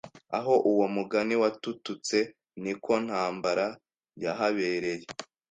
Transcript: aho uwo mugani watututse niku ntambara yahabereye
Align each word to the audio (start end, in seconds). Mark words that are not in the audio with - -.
aho 0.37 0.53
uwo 0.71 0.85
mugani 0.95 1.35
watututse 1.41 2.17
niku 2.61 2.93
ntambara 3.05 3.65
yahabereye 4.23 5.05